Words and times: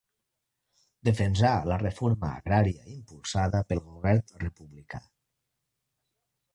Defensà 1.09 1.51
la 1.73 1.77
reforma 1.83 2.33
agrària 2.39 2.89
impulsada 2.95 3.63
pel 3.69 3.85
Govern 3.93 4.27
republicà. 4.49 5.07